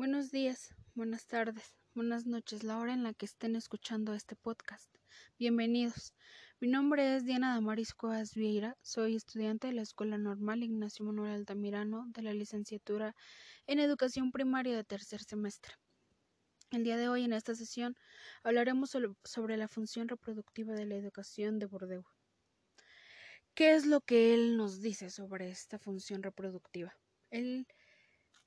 [0.00, 4.88] Buenos días, buenas tardes, buenas noches, la hora en la que estén escuchando este podcast.
[5.38, 6.14] Bienvenidos.
[6.58, 11.32] Mi nombre es Diana Damaris Cuevas Vieira, soy estudiante de la Escuela Normal Ignacio Manuel
[11.32, 13.14] Altamirano de la licenciatura
[13.66, 15.74] en Educación Primaria de tercer semestre.
[16.70, 17.94] El día de hoy en esta sesión
[18.42, 22.04] hablaremos sobre la función reproductiva de la educación de Bourdieu.
[23.52, 26.96] ¿Qué es lo que él nos dice sobre esta función reproductiva?
[27.28, 27.66] Él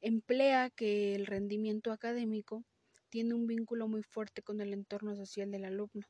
[0.03, 2.65] emplea que el rendimiento académico
[3.09, 6.05] tiene un vínculo muy fuerte con el entorno social del alumno.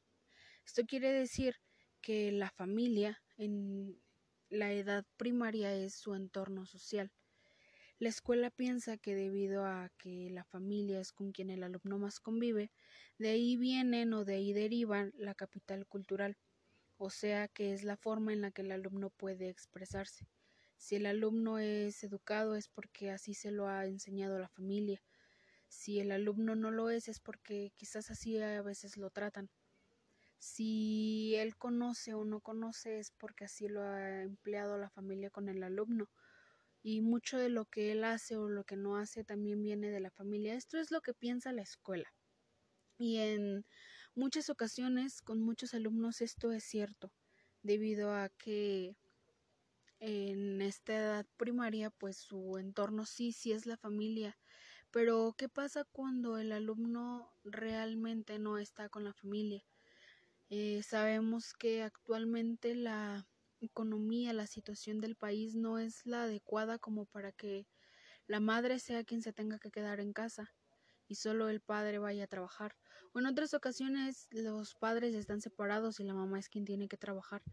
[0.66, 1.58] Esto quiere decir
[2.02, 4.02] que la familia en
[4.50, 7.12] la edad primaria es su entorno social.
[8.00, 12.20] La escuela piensa que debido a que la familia es con quien el alumno más
[12.20, 12.72] convive,
[13.20, 16.36] de ahí vienen o de ahí derivan la capital cultural,
[16.98, 20.26] o sea que es la forma en la que el alumno puede expresarse.
[20.84, 25.02] Si el alumno es educado es porque así se lo ha enseñado la familia.
[25.70, 29.50] Si el alumno no lo es es porque quizás así a veces lo tratan.
[30.40, 35.48] Si él conoce o no conoce es porque así lo ha empleado la familia con
[35.48, 36.10] el alumno.
[36.82, 40.02] Y mucho de lo que él hace o lo que no hace también viene de
[40.02, 40.54] la familia.
[40.54, 42.14] Esto es lo que piensa la escuela.
[42.98, 43.66] Y en
[44.16, 47.14] muchas ocasiones con muchos alumnos esto es cierto,
[47.62, 48.98] debido a que
[50.06, 54.38] en esta edad primaria, pues su entorno sí, sí es la familia.
[54.92, 59.64] Pero, ¿qué pasa cuando el alumno realmente no está con la familia?
[60.50, 63.28] Eh, sabemos que actualmente la
[63.62, 67.70] economía, la situación del país no es la adecuada como para que
[68.28, 70.54] la madre sea quien se tenga que quedar en casa
[71.08, 72.76] y solo el padre vaya a trabajar.
[73.14, 76.98] O en otras ocasiones los padres están separados y la mamá es quien tiene que
[76.98, 77.44] trabajar.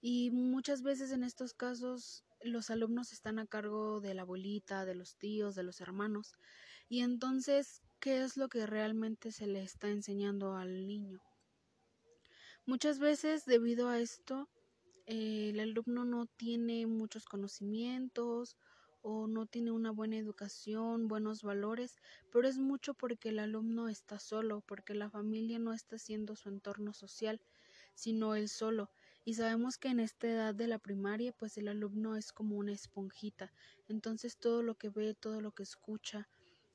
[0.00, 4.94] Y muchas veces en estos casos los alumnos están a cargo de la abuelita, de
[4.94, 6.32] los tíos, de los hermanos.
[6.88, 11.20] Y entonces, ¿qué es lo que realmente se le está enseñando al niño?
[12.66, 14.48] Muchas veces, debido a esto,
[15.06, 18.56] el alumno no tiene muchos conocimientos
[19.02, 21.96] o no tiene una buena educación, buenos valores,
[22.30, 26.48] pero es mucho porque el alumno está solo, porque la familia no está siendo su
[26.48, 27.40] entorno social,
[27.94, 28.90] sino él solo.
[29.24, 32.72] Y sabemos que en esta edad de la primaria, pues el alumno es como una
[32.72, 33.52] esponjita.
[33.88, 36.28] Entonces todo lo que ve, todo lo que escucha,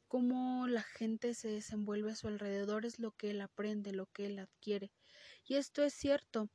[0.08, 4.28] cómo la gente se desenvuelve a su alrededor es lo que él aprende, lo que
[4.28, 4.92] él adquiere.
[5.44, 6.50] Y esto es cierto,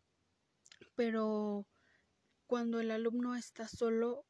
[0.95, 1.67] pero
[2.47, 4.25] cuando el alumno está solo,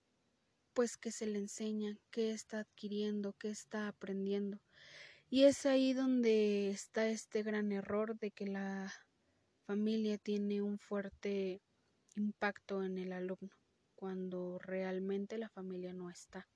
[0.75, 4.61] pues que se le enseña, qué está adquiriendo, qué está aprendiendo.
[5.29, 8.93] Y es ahí donde está este gran error de que la
[9.71, 11.63] familia tiene un fuerte
[12.17, 13.55] impacto en el alumno
[13.95, 16.49] cuando realmente la familia no está.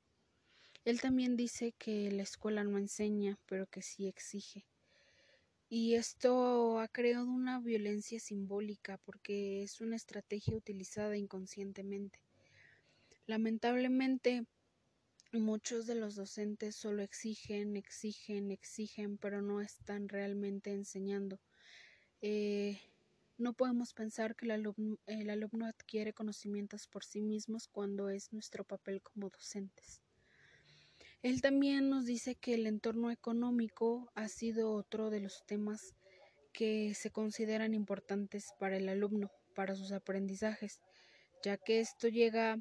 [0.85, 4.67] Él también dice que la escuela no enseña, pero que sí exige.
[5.69, 12.19] Y esto ha creado una violencia simbólica porque es una estrategia utilizada inconscientemente.
[13.27, 14.45] Lamentablemente,
[15.31, 21.39] muchos de los docentes solo exigen, exigen, exigen, pero no están realmente enseñando.
[22.21, 22.81] Eh,
[23.37, 29.03] no podemos pensar que el alumno, adquiere conocimientos por sí mismos cuando es nuestro papel
[29.03, 30.01] como docentes.
[31.23, 35.95] Él también nos dice que el entorno económico ha sido otro de los temas
[36.53, 40.81] que se consideran importantes para el alumno, para sus aprendizajes,
[41.43, 42.59] ya que esto llega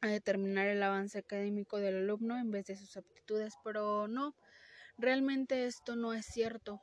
[0.00, 4.34] a determinar el avance académico del alumno en vez de sus aptitudes, pero no,
[4.98, 6.80] realmente esto no es cierto.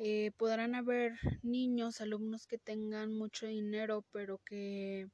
[0.00, 5.08] Eh, podrán haber niños, alumnos que tengan mucho dinero, pero que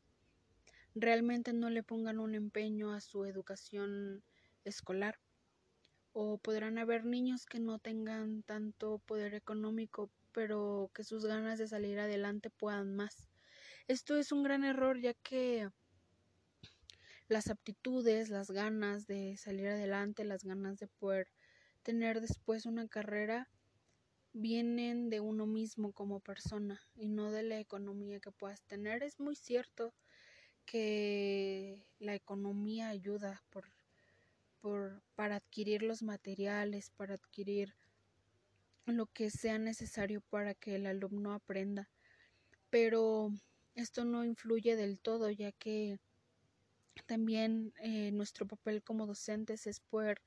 [0.95, 4.23] realmente no le pongan un empeño a su educación
[4.63, 5.19] escolar.
[6.13, 11.67] O podrán haber niños que no tengan tanto poder económico, pero que sus ganas de
[11.67, 13.31] salir adelante puedan más.
[13.89, 15.71] Esto es un gran error ya que
[17.29, 21.29] las aptitudes, las ganas de salir adelante, las ganas de poder
[21.83, 23.49] tener después una carrera
[24.35, 29.03] vienen de uno mismo como persona y no de la economía que puedas tener.
[29.03, 29.95] Es muy cierto
[30.67, 33.65] que la economía ayuda por,
[34.61, 37.75] por, para adquirir los materiales, para adquirir
[38.87, 41.89] lo que sea necesario para que el alumno aprenda.
[42.71, 43.31] Pero
[43.77, 45.99] esto no influye del todo, ya que
[47.07, 50.21] también eh, nuestro papel como docentes es poder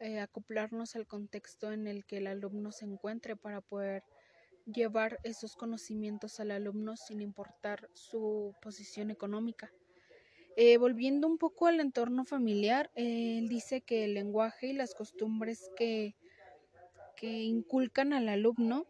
[0.00, 4.04] eh, acoplarnos al contexto en el que el alumno se encuentre para poder
[4.66, 9.72] llevar esos conocimientos al alumno sin importar su posición económica.
[10.56, 15.70] Eh, volviendo un poco al entorno familiar, él dice que el lenguaje y las costumbres
[15.76, 16.16] que,
[17.16, 18.86] que inculcan al alumno,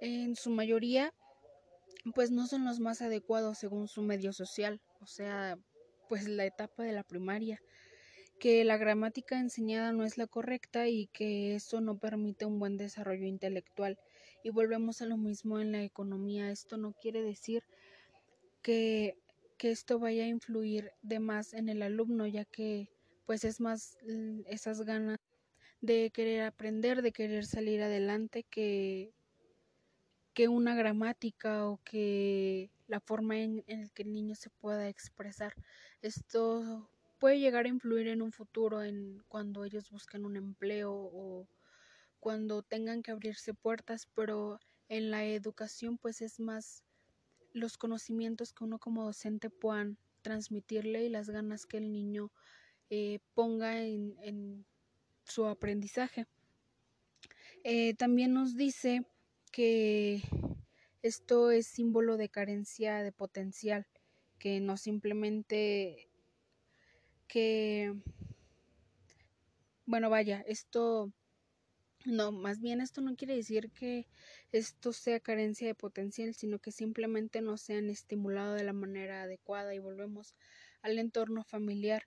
[0.00, 1.14] en su mayoría,
[2.14, 5.56] pues no son los más adecuados según su medio social, o sea,
[6.08, 7.62] pues la etapa de la primaria,
[8.42, 12.76] que la gramática enseñada no es la correcta y que eso no permite un buen
[12.76, 14.00] desarrollo intelectual.
[14.42, 16.50] Y volvemos a lo mismo en la economía.
[16.50, 17.62] Esto no quiere decir
[18.60, 19.16] que,
[19.58, 22.88] que esto vaya a influir de más en el alumno, ya que
[23.26, 23.96] pues es más
[24.46, 25.20] esas ganas
[25.80, 29.12] de querer aprender, de querer salir adelante que
[30.34, 35.54] que una gramática o que la forma en, en que el niño se pueda expresar.
[36.00, 36.88] Esto
[37.22, 41.46] puede llegar a influir en un futuro, en cuando ellos busquen un empleo o
[42.18, 44.58] cuando tengan que abrirse puertas, pero
[44.88, 46.82] en la educación pues es más
[47.52, 52.32] los conocimientos que uno como docente puedan transmitirle y las ganas que el niño
[52.90, 54.66] eh, ponga en, en,
[55.24, 56.26] su aprendizaje.
[57.62, 59.06] Eh, también nos dice
[59.52, 60.22] que
[61.02, 63.86] esto es símbolo de carencia de potencial,
[64.40, 66.08] que no simplemente
[67.32, 67.94] que,
[69.86, 71.10] bueno, vaya, esto,
[72.04, 74.06] no, más bien esto no quiere decir que
[74.52, 79.74] esto sea carencia de potencial, sino que simplemente no sean estimulados de la manera adecuada
[79.74, 80.34] y volvemos
[80.82, 82.02] al entorno familiar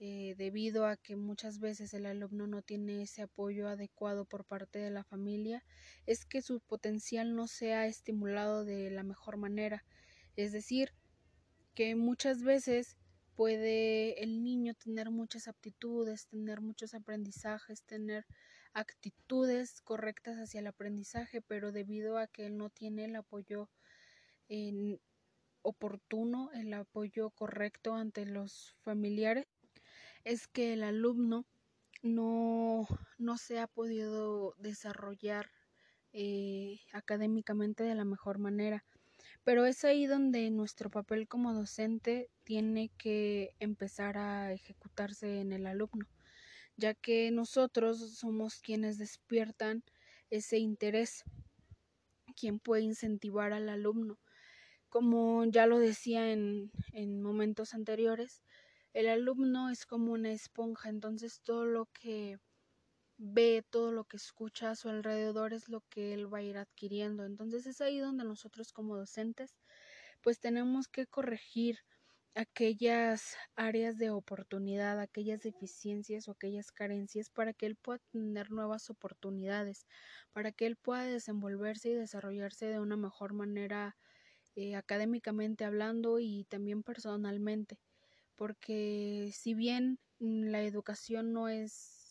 [0.00, 4.78] eh, debido a que muchas veces el alumno no tiene ese apoyo adecuado por parte
[4.78, 5.62] de la familia,
[6.06, 9.84] es que su potencial no sea estimulado de la mejor manera.
[10.36, 10.94] Es decir,
[11.74, 12.96] que muchas veces
[13.36, 18.26] puede el niño tener muchas aptitudes, tener muchos aprendizajes, tener
[18.72, 23.70] actitudes correctas hacia el aprendizaje, pero debido a que él no tiene el apoyo
[25.62, 29.46] oportuno, el apoyo correcto ante los familiares,
[30.24, 31.46] es que el alumno
[32.02, 32.86] no,
[33.18, 35.50] no se ha podido desarrollar
[36.12, 38.84] eh, académicamente de la mejor manera.
[39.42, 45.66] Pero es ahí donde nuestro papel como docente tiene que empezar a ejecutarse en el
[45.66, 46.06] alumno,
[46.76, 49.82] ya que nosotros somos quienes despiertan
[50.30, 51.24] ese interés,
[52.36, 54.18] quien puede incentivar al alumno.
[54.88, 58.42] Como ya lo decía en, en momentos anteriores,
[58.92, 62.38] el alumno es como una esponja, entonces todo lo que
[63.18, 66.58] ve, todo lo que escucha a su alrededor es lo que él va a ir
[66.58, 67.24] adquiriendo.
[67.24, 69.56] Entonces es ahí donde nosotros como docentes
[70.22, 71.80] pues tenemos que corregir
[72.34, 78.90] aquellas áreas de oportunidad, aquellas deficiencias o aquellas carencias para que él pueda tener nuevas
[78.90, 79.86] oportunidades,
[80.32, 83.96] para que él pueda desenvolverse y desarrollarse de una mejor manera
[84.56, 87.78] eh, académicamente hablando y también personalmente
[88.36, 92.03] porque si bien mm, la educación no es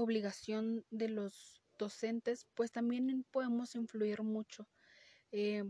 [0.00, 4.68] obligación de los docentes, pues también podemos influir mucho.
[5.32, 5.64] Eh,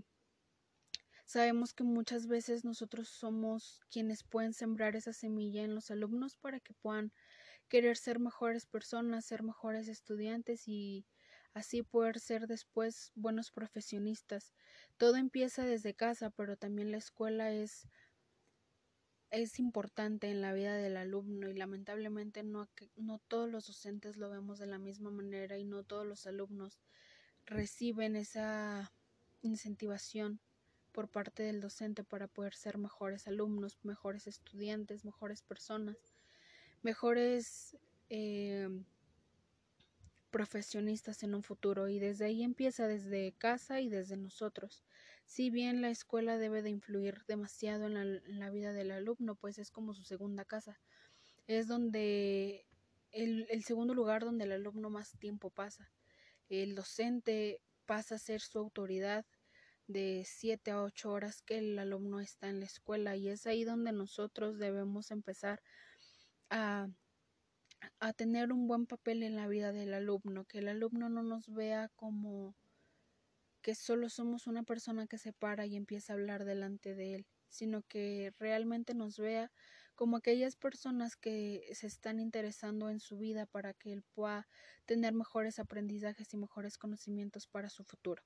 [1.25, 6.61] sabemos que muchas veces nosotros somos quienes pueden sembrar esa semilla en los alumnos para
[6.61, 7.12] que puedan
[7.69, 11.06] querer ser mejores personas, ser mejores estudiantes y
[11.55, 14.53] así poder ser después buenos profesionistas.
[14.97, 17.87] Todo empieza desde casa, pero también la escuela es
[19.31, 24.31] es importante en la vida del alumno y lamentablemente no, no todos los docentes lo
[24.31, 26.81] vemos de la misma manera y no todos los alumnos
[27.47, 28.93] reciben esa
[29.43, 30.40] incentivación
[30.93, 35.97] por parte del docente para poder ser mejores alumnos, mejores estudiantes, mejores personas,
[36.83, 37.76] mejores
[38.09, 38.69] eh,
[40.31, 44.85] profesionistas en un futuro y desde ahí empieza desde casa y desde nosotros.
[45.31, 49.71] Si bien la escuela debe de influir demasiado en la, vida del alumno, pues es
[49.71, 50.81] como su segunda casa.
[51.47, 52.67] Es donde
[53.13, 55.89] el, segundo lugar donde el alumno más tiempo pasa.
[56.49, 59.25] El docente pasa a ser su autoridad
[59.87, 63.63] de 7 a 8 horas que el alumno está en la escuela y es ahí
[63.63, 65.63] donde nosotros debemos empezar
[66.49, 66.89] a,
[68.01, 71.55] a tener un buen papel en la vida del alumno, que el alumno no nos
[71.55, 72.57] vea como
[73.62, 77.26] que solo somos una persona que se para y empieza a hablar delante de él,
[77.49, 79.50] sino que realmente nos vea
[79.95, 84.49] como aquellas personas que se están interesando en su vida para que él pueda
[84.87, 88.23] tener mejores aprendizajes y mejores conocimientos para su futuro.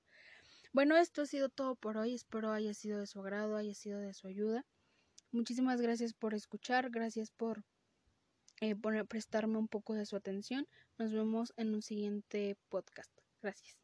[0.72, 3.98] Bueno, esto ha sido todo por hoy, espero haya sido de su agrado, haya sido
[3.98, 4.64] de su ayuda.
[5.32, 7.64] Muchísimas gracias por escuchar, gracias por,
[8.60, 10.68] eh, por prestarme un poco de su atención.
[10.96, 13.10] Nos vemos en un siguiente podcast.
[13.42, 13.83] Gracias.